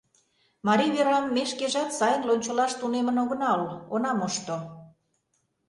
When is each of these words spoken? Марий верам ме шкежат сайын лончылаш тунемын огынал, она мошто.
Марий 0.67 0.91
верам 0.95 1.25
ме 1.35 1.43
шкежат 1.51 1.89
сайын 1.97 2.21
лончылаш 2.27 2.71
тунемын 2.79 3.17
огынал, 3.23 3.61
она 3.95 4.11
мошто. 4.19 4.57